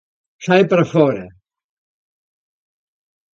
[0.45, 1.25] Sae para fóra.